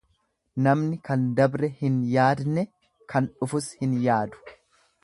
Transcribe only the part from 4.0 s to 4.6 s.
yaadu.